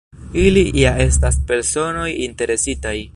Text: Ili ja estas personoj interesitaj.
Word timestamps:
Ili 0.43 0.63
ja 0.83 0.93
estas 1.05 1.37
personoj 1.53 2.11
interesitaj. 2.29 3.01